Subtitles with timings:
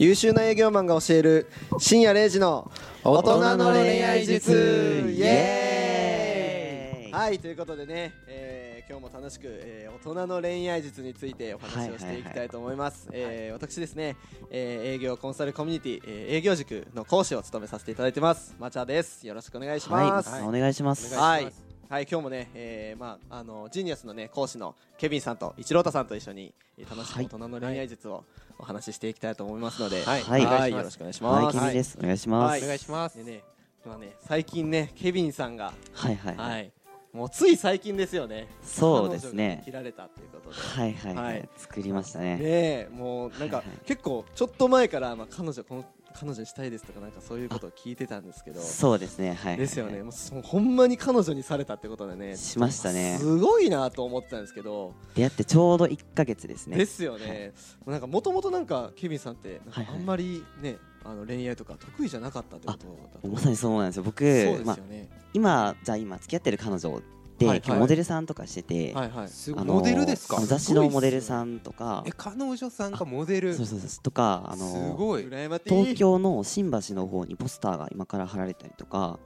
[0.00, 1.46] 優秀な営業マンが教える
[1.78, 2.72] 深夜0時の
[3.04, 5.12] 大人の恋愛術。
[5.14, 7.12] イエーイ。
[7.12, 14.16] はいということでね、えー今日も楽しく、えー大人の恋愛術についてお話をしていきたいと思います、えー私ですね、
[14.50, 18.56] えー営業コンサルコミュニティ、えー営業塾の講師を務めさせていただいてます。
[18.58, 19.26] マチャです。
[19.26, 21.14] よろしくお願いします、はい、お願いします。
[21.14, 21.52] はい、
[21.90, 28.22] はい、今日もね、えーまあ、あのジーニアスのね講師のケビンさんと一郎太さんと一緒にえー楽しい大人の恋愛術を
[28.60, 31.58] お話ししていきたいと思いますので、はいはいお願いしますよろしくお願いしはい、ます。
[31.58, 31.98] ケビンです。
[31.98, 32.50] お願いします。
[32.50, 33.42] はいお願いしますでね、
[33.84, 36.66] 今ね最近ねケビンさんが、はいはいははい。
[36.66, 38.46] い、もうつい最近ですよね。
[38.62, 40.54] そうですね切られたということで。
[40.56, 41.48] はいはいははいい。
[41.56, 42.36] 作りましたね。
[42.36, 48.60] ねえもうなんか、はいはい結構ちょっと前からまあ彼女この彼女にしたいですとかなんかそういうことを聞いてたんですけど。
[48.60, 49.34] そうですね。
[49.34, 49.56] はい。
[49.56, 50.02] ですよね。
[50.02, 52.36] もうそほんまに彼女にされたってことでね。
[52.36, 54.94] しましたねすごいなと思ってたんですけど。
[55.14, 56.76] 出会ってちょうど1ヶ月ですね。
[56.76, 57.52] ですよね。
[57.80, 62.74] もうなんかもともとなんかケビンさんってあんまりね、あの恋愛とか得意じゃなかったってこ
[63.22, 63.28] と。
[63.28, 64.02] まさにそうなんですよ。
[64.02, 65.08] 僕、そうですまあよね。
[65.32, 67.00] 今じゃあ今付き合ってる彼女
[67.40, 67.62] で、はいはい。
[67.64, 69.28] 今日モデルさんとかしてて、はいはい。
[69.56, 70.36] あのモデルですか？
[70.36, 72.04] あの雑誌のモデルさんとか。
[72.06, 73.54] え、彼女さんがモデル。
[73.54, 73.90] そうそうそう。
[74.02, 75.26] とかあすのごい。
[75.64, 79.18] 東京の新橋の方にポスターが今から貼られたりとか。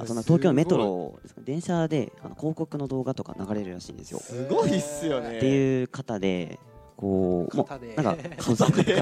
[0.00, 4.18] あと東京のメトロ電車であの広告の動画とか流れるらしいんですよ。
[4.18, 5.36] すごいっすよね。
[5.36, 6.58] っていう方で
[6.96, 8.94] こうもうなんかそうそう方で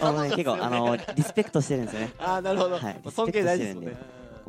[0.00, 2.12] あのね結構あのリスペクトしてるんですよね。
[2.18, 2.78] あーなるほど。
[2.78, 3.96] はいまあ尊敬大事ですね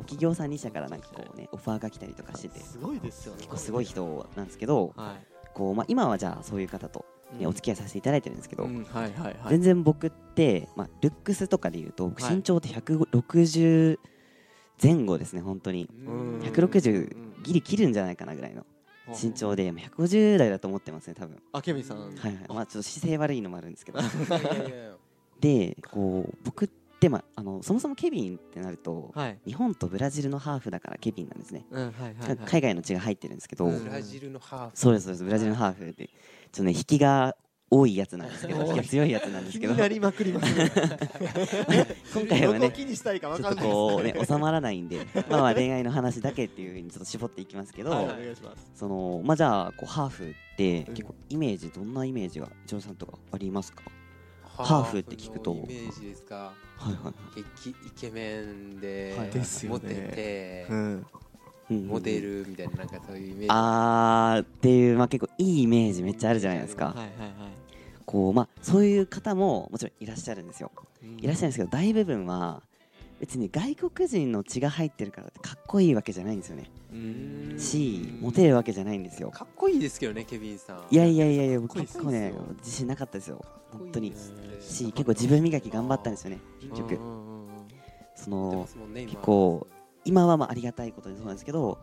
[0.01, 2.59] 企業さん2社からなんかこうねオファーが来たりとかしてて。
[2.59, 3.37] すごいですよね。
[3.39, 5.15] 結構すごい人なんですけどは
[5.53, 7.39] こう、まあ、今はじゃあそういう方と、い。
[7.39, 9.37] ねお付き合いさせていただいてるんですけど、うんはいはいはい。
[9.49, 13.99] 全然僕って、まあ、ルックスとかで言うと身長って160
[14.81, 15.89] 前後ですね本当に。
[16.05, 16.39] うん。
[16.41, 18.65] 160ギリ切るんじゃないかなぐらいの
[19.21, 21.41] 身長で150代だと思ってますね多分。
[21.53, 21.99] あケビンさん。
[21.99, 22.35] はいはい。
[22.49, 23.99] まあちょっと姿勢悪いのもあるんですけど。
[25.39, 29.39] でこう僕って、まあ、あのそもそもケビンってなると、はい。
[29.45, 32.37] 日本とブラジルのハーフだからケビンなんですね、うんはいはいはい。
[32.45, 33.83] 海外の血が入ってるんですけど、うん。
[33.83, 34.77] ブラジルのハーフ。
[34.77, 35.23] そうですそうです。
[35.23, 36.09] ブラジルのハーフでちょっ
[36.55, 37.35] とね引きが
[37.69, 39.73] 多いやつなんですけど引きが強いやつなんですけど。
[39.73, 40.71] 気になりまくりますね。
[42.13, 48.71] 今回はねどこ気にしたいかわちょっとかんないこうね収まらないんで まあまあ恋愛の話だけっていうふうにちょっと絞っていきますけど、はいお願いします。
[48.75, 50.93] そのまあじゃあこうハーフってうん。
[50.93, 53.83] 結構イメージどんなイメージが一郎さんとかありますか、
[54.63, 56.35] ハーフって聞くとイメージですか
[56.77, 57.39] はいはい。
[57.39, 59.79] イケイケメンではいですよね。
[59.79, 60.77] モテてうん。
[60.77, 63.47] うんうんうんモデルみたいななんかそういうイメージ。
[63.49, 67.09] あーっていう、まあ、結構いいイメージめっちゃあるじゃないですか、はいはいはい。
[68.05, 70.71] こうまあ、そういう方ももちろんいらっしゃるんですよ。
[71.17, 72.61] いらっしゃるんですけど大部分は
[73.19, 76.69] 別に外国人の血が入ってるからってかっこいいわけじゃないんですよね。
[76.93, 77.55] うん。
[77.57, 79.31] しモテるわけじゃないんですよ。
[79.31, 80.85] かっこいいですけどねケビンさん。
[80.91, 82.29] いやいやいやいや僕かっこいいっす結構ね。
[82.29, 83.43] よ自信なかったですよ
[83.77, 84.13] 本当に。
[84.61, 86.99] し結構自分磨き頑張ったんですよね結局。
[88.15, 89.67] その結構
[90.05, 91.77] 今はまあありがたいことでそうなんですけど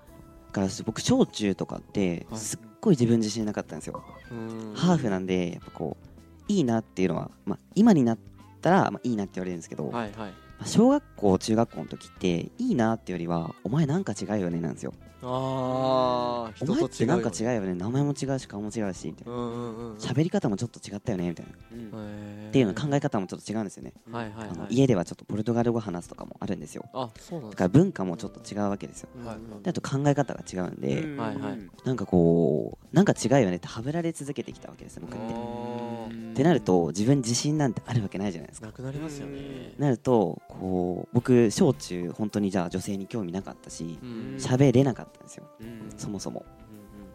[0.47, 2.41] だから僕小中とかってはい。
[2.41, 4.03] すっごい自分自信なかったんですよ。
[4.30, 4.75] うん。
[4.75, 8.19] ハーフなんでやっぱこういいなっていうのは、まあ、今になっ
[8.60, 10.32] たら、まあ、いいなって言われるんですけど、まはいはい。
[10.62, 14.94] あ小学校中学校の時っていいなってよりはお前なんか違うよねなんですよ。
[15.22, 16.52] ああ。
[16.60, 17.74] お前ってなんか違うよね。
[17.74, 19.32] 名前も違うし顔も違うしみたいな。
[19.32, 19.96] うんうんうん。
[19.96, 21.52] 喋り方もちょっと違ったよねみたいな。
[21.72, 24.74] うんっっていうの考え方もちょっと違うんですよね、はいはいあのはい。
[24.74, 26.84] 家ではちょっとポルトガル語話すとかもあるんですよ。
[26.92, 29.08] あ、そうなんだですから文化もちょっと違うわけですよ。
[29.24, 36.14] はいであと考え方が違うんで、うんはいはいなんかこうなんか違うよねってはぶられ続けてきたわけですよ僕って。
[36.32, 38.66] ってなると自分に自信なんてあるわけないじゃないですか。
[38.66, 39.72] なくなりますよね。
[39.78, 44.36] なるとこう僕小中本当にじゃあ女性に興味なかったしうん。
[44.38, 45.44] 喋れなかったんですよ。
[45.60, 46.44] うんそもそも。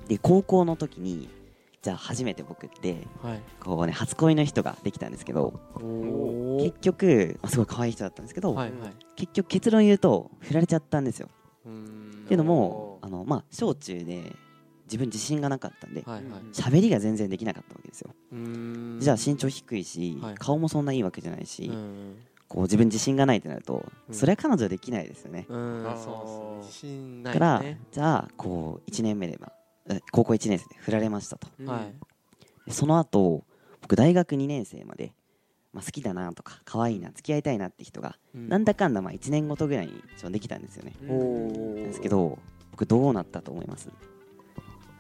[0.02, 0.08] うん。
[0.08, 1.30] で高校の時に
[1.82, 3.42] じゃあ初めて僕ってうんはい。
[3.60, 8.94] こうね初恋の人ができたんですけどお結局、まあ、すごい可愛い人だったんですけど、はいはい。
[9.16, 11.30] 結局結論言うと振られちゃったんですよ。
[11.66, 12.12] うん。
[12.26, 14.36] っていうのもおあのまあ小中で
[14.86, 16.42] 自分自信がなかったんではいはい。
[16.54, 18.10] 喋りが全然できなかったわけですよ。
[18.32, 18.98] うん。
[19.00, 20.36] じゃあ身長低いし、はい。
[20.36, 22.16] 顔もそんないいわけじゃないし、うん。
[22.48, 24.16] こう自分自信がないってなると、うん。
[24.16, 25.86] それは彼女できないですよね、うん。
[25.88, 25.98] あー。
[25.98, 26.90] そうですね。
[26.90, 27.80] 自信ないだから、ね。
[27.92, 29.57] じゃあこう1年目で、まあ、え
[30.12, 31.48] 高校1年生で振られましたと。
[31.60, 31.68] うん。
[31.68, 31.94] はい。
[32.66, 33.44] でその後
[33.82, 35.14] 僕大学2年生まで、
[35.74, 39.94] まあ、好きだなとか可愛いな付き合いたいなって人が、なんだかんだまあ1年ごとぐらいに
[40.32, 40.94] できたんですよね。
[41.02, 42.38] なんですけど
[42.72, 43.90] 僕どうなったと思います？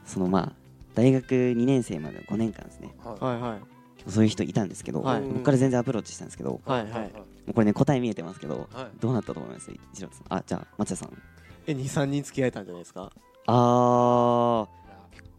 [0.05, 0.53] そのまあ
[0.95, 2.95] 大学2年生までの5年間ですね。
[3.03, 3.23] はい。
[3.23, 3.59] はいはい。
[4.09, 5.21] そういう人いたんですけど、はい。
[5.21, 7.11] 僕から全然アプローチしたんですけど、もはいはい。
[7.47, 8.87] うこれね答え見えてますけど、はい。
[9.01, 9.69] どうなったと思います？
[9.93, 10.37] 一郎さん。
[10.37, 11.21] あじゃあ松田さん。
[11.65, 13.11] え、2、3人付き合えたんじゃないですか？
[13.47, 14.76] あー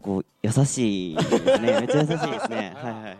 [0.01, 1.79] こう優しいですね。
[1.79, 2.73] めっちゃ優しいですね。
[2.75, 3.17] はいはいはい。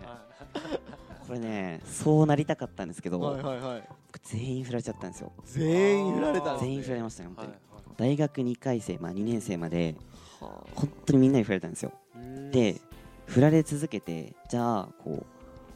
[1.27, 3.83] これねそうなりたかったんですけど、はいはいはい。
[4.11, 5.31] 僕全員振られちゃったんですよ。
[5.45, 7.59] 全員振られた全員振られましたね本当に、はい
[7.97, 9.93] 大学2回生、まあ、2年生まで
[10.39, 11.91] は本当にみんなに振られたんですよ。
[12.15, 12.79] はいで
[13.25, 15.25] 振られ続けてじゃあこ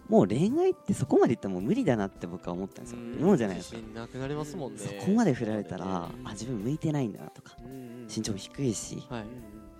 [0.10, 3.00] うもう恋愛ってそこまでいったらもう無理だなって僕は思ったんですよ。
[3.20, 3.80] 思うじゃないですか。
[3.94, 4.80] なくなりますもんね。
[4.80, 7.56] そこまで振られたら、うんあ自分向いてないんだなとか。
[7.64, 8.08] うん。
[8.08, 9.04] 身長も低いし。
[9.10, 9.24] はい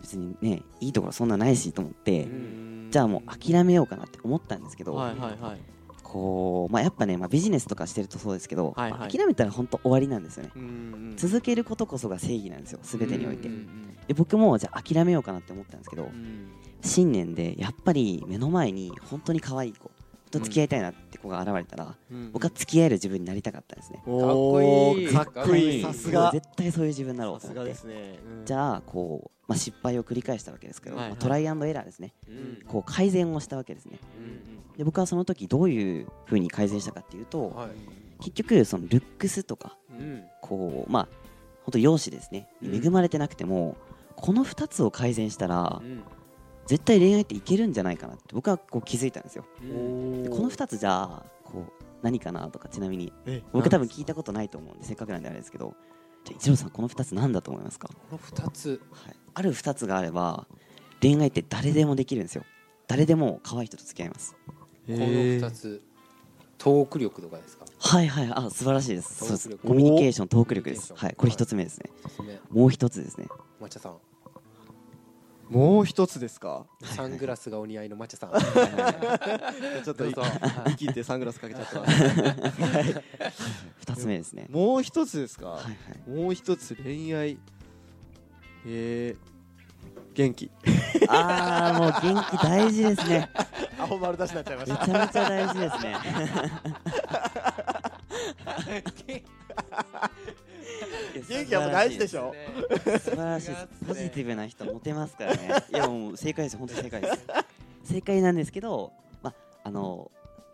[0.04, 2.90] 別にねいいところそんなないしと思って、ん。
[2.92, 5.60] じゃあもう諦めようかなって思ったんですけど、はいはいはい。
[6.04, 9.00] こうまあ、やっぱね、まあ、ビジネスとかしてるとそうですけど、はいはい。
[9.00, 16.52] まあ諦めたら本当終わりなんですよね、うん続けることこそが正義なんですよ全てにおいて、うんで僕もじゃあ諦めようかなって思ったんですけど、うん。
[16.82, 19.90] 新年でやっぱり目の前に本当に可愛い子
[20.34, 22.32] と付き合いたいなって子が現れたら、うん。
[22.32, 25.44] 僕は付き合える自分になりたかったんですね、おーかっこいい。
[25.44, 25.82] かっこいい。
[25.82, 26.32] さすが。
[26.32, 27.70] 絶対そういう自分になろうさすと思って。
[27.70, 28.20] がですね。
[28.46, 31.12] じゃあこう、まあ、失敗を繰り返したわけですけど、はいはい。
[31.12, 32.14] まあトライアンドエラーですね。
[32.28, 32.60] うん。
[32.68, 34.00] こう改善をしたわけですね。
[34.78, 37.70] で僕はその時どういうふうに改善したかっていうと、はい。
[38.20, 40.24] 結局そのルックスとかうん。
[40.42, 41.08] こうまあ
[41.64, 42.50] 本当容姿ですね。
[42.62, 42.76] うん。
[42.76, 43.78] 恵まれてなくても、
[44.16, 46.04] この2つを改善したらうん
[46.66, 49.46] 絶対恋愛っていけるんじゃないかなって僕はこう気づいたんですよ。
[49.60, 55.76] この2つじゃあこう何かなとかちなみにえ僕多分聞いたことないと思うんでせっかくなんであれですけど
[56.26, 58.82] じゃあ一郎さんこの2つ何だと思いますか、この二つ。
[58.92, 60.48] はい、ある2つがあれば
[61.02, 62.44] 恋愛って誰でもできるんですよ。
[62.88, 64.36] 誰でも可愛い人と付き合います。
[64.88, 65.82] この二つ
[66.58, 67.66] トーク力とかですか？
[67.80, 68.32] はいはい。
[68.34, 69.16] あ素晴らしいです。
[69.16, 69.50] そうです。
[69.58, 70.94] コミュニケーショントーク力です。
[70.96, 71.16] はい。
[71.18, 71.90] これ1つ目ですね。
[72.06, 73.28] おすすめもう1つですね。
[73.62, 73.98] 抹茶さん
[75.54, 76.66] もう一つですか？
[76.84, 78.32] サングラスがお似合いの抹茶さん。
[79.84, 81.94] ちょっと生きてサングラスかけちゃってます
[83.86, 84.48] 2つ目ですね。
[84.50, 85.50] もう一つですか？
[85.50, 86.10] はいはい。
[86.10, 87.38] もう一つ恋愛。
[88.66, 90.50] えー、元気。
[91.08, 93.30] ああもう元気大事ですね。
[93.78, 95.96] 青丸出しになっちゃいまめちゃめちゃ大事ですね
[101.28, 102.34] 元気はもう大事でしょ？
[103.00, 105.64] 素晴らしいですポジティブな人モテますからね。
[105.74, 106.58] いやもう正解です。
[106.58, 107.26] 本当に正解です。
[107.84, 109.34] 正解なんですけどまあ
[109.66, 110.12] あの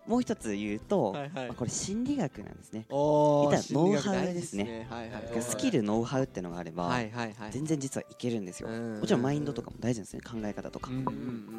[0.10, 1.30] もう一つ言うと、はいはい。
[1.34, 2.88] まあこれ心理学なんですね。
[2.90, 4.88] お見たらノウハウですね。
[5.40, 7.52] スキルノウハウってのがあれば、はいはいはい。
[7.52, 8.70] 全然実はいけるんですよ。
[8.70, 10.90] うんもちろんマインドとかも大事ですね考え方とか、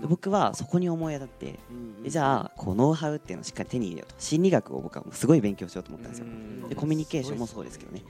[0.08, 1.60] 僕はそこに思い当たって
[2.04, 4.16] じゃあこうノウハウっていうのをしっかり手に入れようと。
[4.18, 6.26] 心理学を僕はすごい勉強しようと思ったんですよ。
[6.26, 8.02] うんでコミュニケーションもそうですけどね。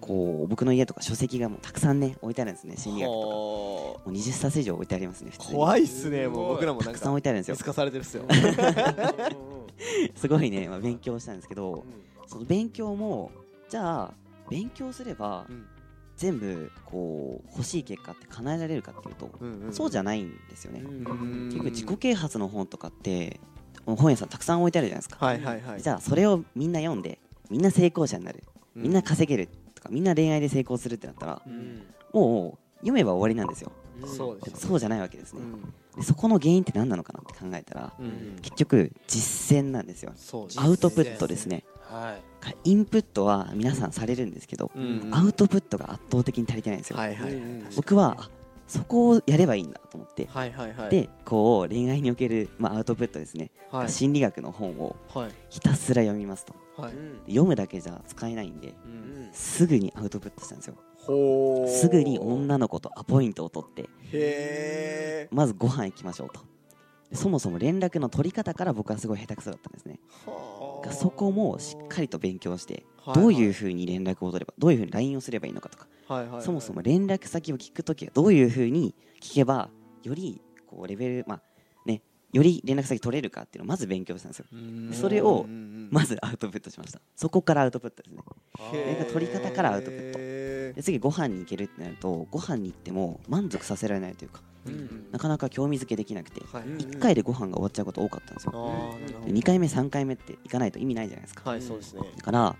[0.00, 3.26] こう僕の家とか書籍がもうたくさんね置いてあるんですね心理学とか。
[3.26, 6.28] もはう20冊以上置いてありますね怖いっすね。
[6.28, 7.54] もう僕らもなんたくさん置かいてあるんですよ。
[7.54, 8.04] 見透かされてるっ
[10.14, 11.84] すごいね、まあ、勉強したんですけど
[12.26, 13.30] その勉強も
[13.68, 14.14] じゃあ
[14.50, 15.66] 勉強すればうん。
[16.14, 19.30] 全部こう欲しい結果って叶えられるかっていうと
[19.72, 20.80] そうじゃないんですよね。
[20.80, 23.40] うん結局自己啓発の本とかって
[23.86, 25.24] 本屋さんたくさん置いてあるじゃないですか。
[25.24, 25.82] はいはいはい。
[25.82, 27.18] じゃあそれをみんな読んで
[27.50, 28.44] みんな成功者になる。
[28.76, 31.82] みんな稼げるとかみんな恋愛で成功するってなったらうん。
[32.12, 33.72] もう読めば終わりなんですよ
[34.06, 35.40] そうでですもそうじゃないわけですね。
[35.40, 35.62] うん。
[35.96, 38.38] でそこの原因って何なのかなって考えたらうん。
[38.42, 40.12] 結局実践なんですよ。
[40.56, 41.64] アウトプットですね。
[41.82, 42.18] は
[42.64, 42.70] い。
[42.70, 46.96] インプットは皆さんされるんですけどうんアウトプットが圧倒的に足りてないんですよ。
[46.96, 48.30] はいはいうん僕はあ
[48.72, 50.26] そこをやればいいんだと思って。
[50.30, 50.88] はいはいはい。
[50.90, 53.50] でこう恋愛における、まあ、アウトプットですね。
[53.70, 53.90] はい。
[53.90, 55.30] 心理学の本をはい。
[55.50, 56.54] ひたすら読みますと。
[56.80, 56.92] はい。
[57.26, 59.28] 読むだけじゃ使えないんでうん。
[59.30, 60.76] すぐにアウトプットしたんですよ。
[60.96, 61.68] ほー。
[61.68, 66.40] すぐに女の子とアポイントを取ってへまずご飯行きましょうと。
[67.10, 70.00] でそもそも連絡の取り方から僕はすごい下手くそだったんですね。
[70.92, 73.14] そこもしっかりと勉強してはい。
[73.16, 75.88] どういうふうに連絡を取ればどういうふうに LINE をすればいいのかとか
[76.40, 79.70] そもそも連絡先を聞くときはどういうふうに聞けば
[80.02, 81.42] よりこうレベルまあ
[81.86, 84.46] ねより連絡先取れるかっていうのをまず勉強したんですよ。
[84.52, 84.90] うん。
[84.92, 85.46] それを
[85.90, 87.00] まずアウトプットしました。
[87.14, 89.06] そこからアウトプットですね。
[89.12, 90.18] 取り方からアウトプット。
[90.18, 94.40] へで次ご飯に行けるってなるとご飯に行っても満足させられないというか
[95.10, 96.62] なかなか興味づけできなくてはい。
[96.66, 98.52] うん1回でご飯が終わっちゃうこと多かったんですよ。
[98.54, 101.42] あーなるほで2回目3回目って行かないと意味ないじゃないですか。
[101.44, 102.00] どはいそうですね。
[102.16, 102.56] だから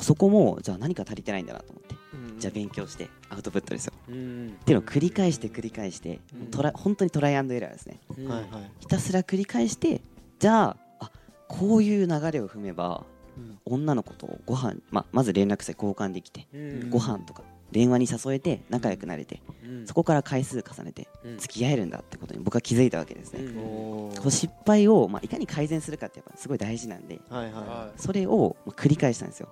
[0.00, 1.94] そこもじゃあ何か足りてないんだなと思って。
[2.12, 6.46] うんじゃあ勉強してアウトプットですようんっていうのを繰り返して繰り返してうん。
[6.48, 8.00] トラ本当にトライアンドエラーですね。
[8.18, 8.70] うんはいはい。
[8.80, 10.02] ひたすら繰り返して
[10.38, 11.10] じゃああ
[11.48, 13.06] こういう流れを踏めば
[13.38, 13.58] うん。
[13.64, 16.90] 女の子とご飯、ままず連絡先交換できてうん。
[16.90, 19.86] ご飯とか電話に誘えて仲良くなれてうん。
[19.86, 21.38] そこから回数重ねてうん。
[21.38, 24.30] 付き合えるんだってことに僕は気づいたわけですね、うん。
[24.30, 29.48] 失敗を、まあ、いかに改善するかってやっぱすごい大事なんではいははそれを、まあ、繰り返したんですよ。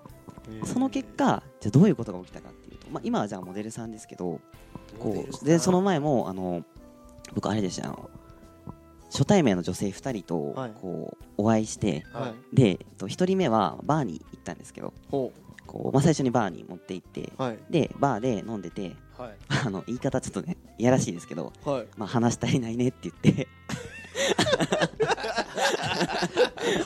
[0.62, 4.40] いその結果じゃあどういうことが起きたかっていうと、まあ、今はじゃあモデルさんですけど
[4.98, 5.46] こうん。
[5.46, 6.64] でその前もあの
[7.34, 8.10] 僕あれでしたあの
[9.06, 10.72] 初対面の女性2人とはい。
[10.80, 12.34] こうお会いしてはい。
[12.56, 15.32] でえっと1人目はバーに行ったんですけどほ
[15.66, 17.58] こう、まあ、最初にバーに持って行ってうはい。
[17.70, 19.34] でバーで飲んでてはい。
[19.66, 21.86] あの言い方ちょっとねいやらしいですけど、はい。
[21.96, 23.48] まあ、話足りないねって言って。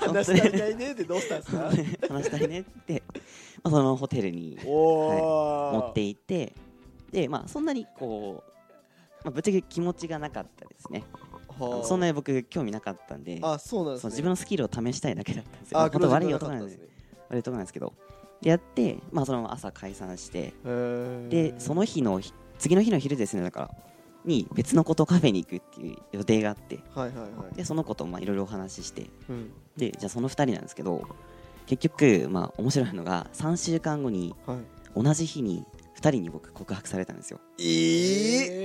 [0.01, 1.71] 話し足りないねってどうしたんですか？
[2.15, 3.21] 話したいねって、まあ、
[3.71, 6.53] そのホテルにお持おって行って
[7.11, 11.05] でまあそんなにこう、まあ、ぶっちゃけ気持ちがなかったですね。
[11.85, 15.81] そんなに僕興味なかったんであそうなんです自分のスキルを試したいだけだったんですよ。
[15.81, 16.89] あ本当悪い黒男なんですね。
[17.31, 17.93] 悪い男なんですけど。
[18.43, 20.53] でやって、まあ、そのまま朝解散して
[21.31, 22.21] でその日の
[22.59, 23.71] 次の日の昼ですねだから
[24.27, 26.81] に別の子とカフェに行くっていう予定があって。
[26.95, 27.55] はいはいはい。
[27.55, 29.07] でその子とまあいろいろお話しして。
[29.31, 29.53] うん。
[29.77, 31.03] でじゃあその2人なんですけど
[31.67, 34.59] 結局まあ面白いのが3週間後にはい。
[34.95, 35.63] 同じ日に
[35.97, 37.39] 2人に僕告白されたんですよ。
[37.59, 37.67] いい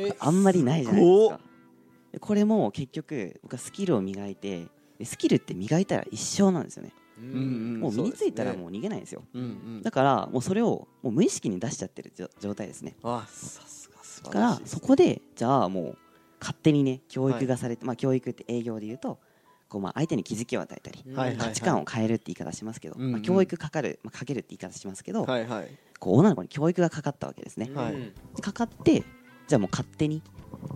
[0.08, 1.40] えあんまりないじゃないですか。
[2.14, 4.68] でこれも結局僕はスキルを磨いて
[4.98, 6.94] でスキルって磨いたら一生なんですよね。
[7.20, 7.78] ううん。
[7.78, 9.24] んもう身についたらもう逃げないんですよ。
[9.34, 9.46] うんう
[9.80, 9.82] ん。
[9.82, 12.96] だからもうそれをもう無意識に出しちゃってる状態ですね。
[13.04, 15.98] あさすが素晴だかららしいですそこでじゃあもう
[16.40, 19.20] 勝手にね教育がされて、まあ教育って営業で言うと
[19.72, 21.02] こうまあ相手に気づきを与えたり、
[21.38, 25.70] 価値観を変えるって言い方しますけど、まあ、教育かかる、まあ、かけるって言い方しますけど、はいはい。
[25.98, 27.70] こう女の子に教育がかかったわけですね、
[28.42, 29.04] かかって
[29.48, 30.22] じゃあもう勝手に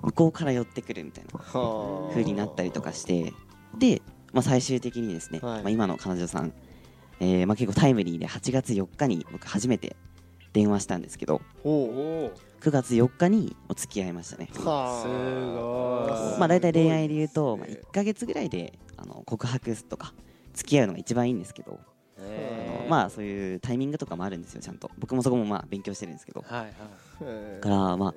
[0.02, 2.10] 向こうから寄ってくるみたいなはあ。
[2.12, 3.34] 風になったりとかして
[3.78, 5.62] で、まあ、最終的にですね、はい。
[5.62, 6.54] まあ、今の彼女さん、
[7.20, 9.98] えーまあ、結構タイムリーで8月4日に僕初めて
[10.54, 12.32] 電話したんですけどおほお
[12.66, 14.50] 9月4日にお付き合いましたね。
[14.58, 15.02] うはあ。
[15.04, 16.40] すごい。
[16.40, 20.16] まあ大体恋愛で言うと、まあ、すごいですね1ヶ月ぐらいであの告白とか
[20.56, 21.80] 付き合うのが一番いいんですけど、
[22.18, 24.90] あのまあそういうタイミングとかもあるんですよちゃんと。
[24.98, 26.42] 僕もそこもまあ勉強してるんですけど。
[26.42, 26.74] だはいはい。
[27.22, 28.16] へーからまあ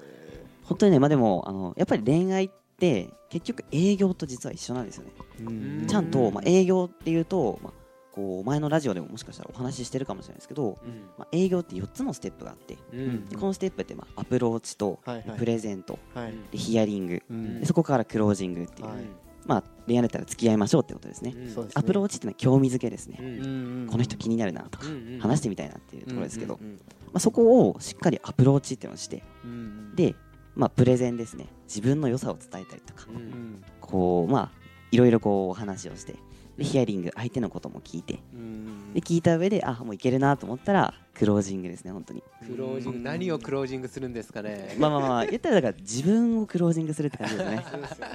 [0.65, 5.11] 本当にねまあでもあのやっぱり恋愛って結局営業と実は一緒なんですよね。
[5.41, 5.87] うん。
[5.87, 7.73] ちゃんと、まあ、営業っていうと、まあ、
[8.19, 10.77] こう前のラジオでももしかしたらお話ししてるかもしれないですけど、
[11.17, 13.29] まあ、営業って4つのステップがあってうん。
[13.39, 15.39] このステップってまあアプローチとはいはい。
[15.39, 16.35] プレゼントはい。
[16.51, 17.23] でヒアリング。
[17.31, 17.61] うん。
[17.61, 19.05] でそこからクロージングっていう、はい。
[19.47, 21.69] まあ恋愛だったら付き合いましょうってことですね、ですね。
[21.75, 25.21] アプローチっていうのは興味づけですね、うんこの人気になるなとか、うんうん。
[25.21, 26.81] 話してみたいなっていうところですけど、うんうんま
[27.15, 30.17] あ、そこをしっかりアプローチっていうのをしてうんうんで、
[30.57, 31.47] まあ、プレゼンですね。
[31.69, 33.65] 自分の良さを伝えたりとかううんん。
[33.81, 34.51] こうまあ
[34.91, 36.17] いろいろこうお話をして
[36.59, 38.19] でヒアリング相手のことも聞いて。
[38.35, 38.93] うん。
[38.93, 42.23] で聞いた上であもういけるなと思ったらクロージングですね本当に。
[42.47, 44.75] クロージング何をクロージングするんですかね。
[44.77, 47.65] まあまあまあ言ったらだから自分をクロージングするって感じですねね。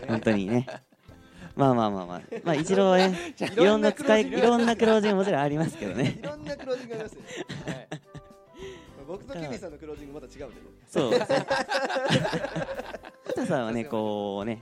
[0.09, 0.67] 本当にね。
[1.55, 2.21] まあまあまあまあ。
[2.43, 5.17] まあ一度ねじゃいろんな使いいろんなクロージング。
[5.17, 6.19] もちろんありますけどね。
[6.21, 7.21] いろんなクロージングありますよ
[7.67, 7.87] あはい。
[9.07, 10.61] 僕とケビンさんのクロージングまた違うんでね。
[10.89, 11.45] そうですね。
[13.27, 14.61] 畑さんはねこうね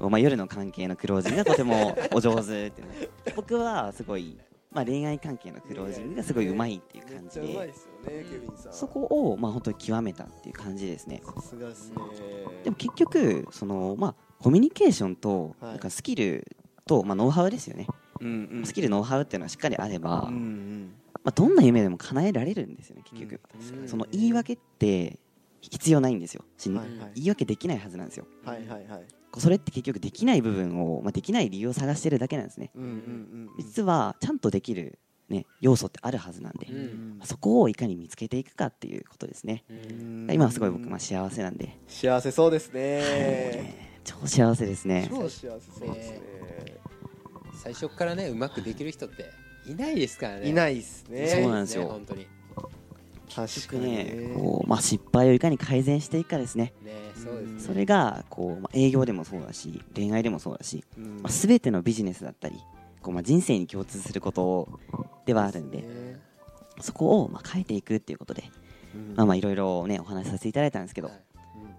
[0.00, 4.36] まあ、夜の関係のクロージングがとてもお上手ってね僕はすごい、
[4.70, 7.72] まあ、恋愛関係のクロージングがすごいうまいっていう感じで。
[8.70, 11.22] そこをまあ本当に極めたっていう感じですね。
[11.24, 11.96] さすがですね。
[12.64, 15.70] でも結局そのまあコミュニケーションとはい。
[15.72, 16.46] なんかスキル
[16.86, 17.86] と、まあ、ノウハウですよね、
[18.20, 18.66] うんうん。
[18.66, 20.94] スキルノウハウっていうのはしっかりあれば、うんうん。
[21.24, 23.40] まあ、どんな夢でも叶えられるんですよね結局、
[23.80, 25.18] うんその言い訳って
[25.70, 26.44] 必要ないんですよ。
[26.66, 26.88] はいはい。
[27.16, 28.26] 言い訳できないはずなんですよ。
[28.44, 29.06] はいはいはい。
[29.38, 32.70] それって結局できない部分を、まあ、できない理由を探してるだけなんですね。
[32.74, 40.28] うんうんうん実はちゃんとできる、ね、要素ってあるはずなんで、うんまあそこをいかに見つけていくかっていうことですね、うん。
[40.30, 45.08] 今はすごい僕、まあ、幸せなんで、幸せそうですもうねね超幸せですね。
[45.10, 46.20] 超幸せそうですね。
[47.62, 49.30] 最初からねうまくできる人って
[49.66, 50.48] いないですからね。
[50.48, 51.26] いないいっすね。
[51.28, 51.88] そうなんですよ。
[51.88, 52.24] 本当に。
[52.24, 52.35] 確
[53.28, 54.30] 結局かにね。
[54.34, 56.72] こう、まあ、失敗をいかに改善していくかですね。
[56.84, 57.60] ねそうですね。
[57.60, 61.22] それがこう、まあ、営業でもそうだし恋愛でもそうだし、うん。
[61.22, 62.56] まあ、全てのビジネスだったり
[63.02, 64.68] こう、まあ、人生に共通すること
[65.26, 66.20] ではあるんでね。
[66.80, 68.44] そこをまあ変えていくっていうことで、
[68.94, 69.14] うん。
[69.16, 71.20] まあまあいろいろねお話しさせていただいたんですけど、はい。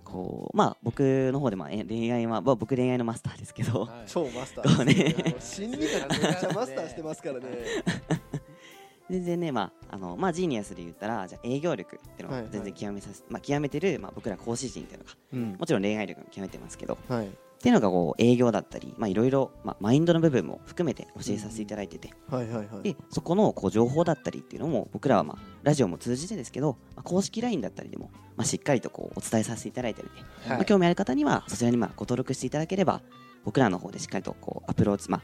[0.04, 1.02] こうまあ僕
[1.34, 3.90] の方でまあえ恋愛は、まあ、僕恋愛のマスターですけど、はい。
[4.08, 4.94] 超マスターね。
[4.94, 7.48] です心理学めっちゃマスターしてますからね
[9.10, 12.50] 全然ねまああのまあジーニアスで言ったらじゃあ営業力っていうのはいはい。
[12.50, 15.56] を全然極めさせ、まあ極めてるまあ僕ら講師陣っていうのがうん。
[15.60, 17.28] もちろん恋愛力も極めてますけどはい。
[17.28, 22.84] っていうのがこう営業だったりまあいろいろまあマインドの部分も含めて教えさせていただいてて、はいはいはい。
[22.84, 30.50] でそこのこう情報だったりっていうのも僕らはまあラジオも通じてですけど、まあ、公式 LINE だったりでも、まあ、しっかりとこうお伝えさせていただいてるんで、はい。
[30.58, 33.02] まあ、興味ある方にはそちらにまあご登録していただければ
[33.44, 35.22] 僕らの方でしっかりとこうアプローチまあ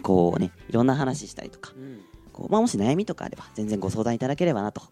[0.00, 2.00] こうねいろんな話したりとかうん
[2.38, 4.82] こう、まあ、もし悩みとかあれば全然ご相談いただければなと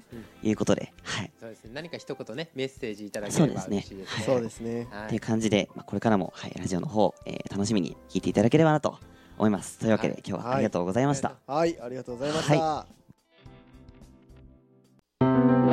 [0.43, 0.93] いうことで、
[1.39, 4.25] そうですね、何か一言ねメッセージいただければ嬉しいですね。
[4.25, 8.99] そうですね、はい、という感じで、まあ、これからも、はい、ラジオの方、えー、楽しみに聞いていただければなと
[9.39, 9.79] 思います。
[9.79, 11.37] というわけで、はい、今日はありがとうございました。
[11.47, 12.59] はい、ありがとうございました。
[12.59, 12.87] は
[15.63, 15.66] い。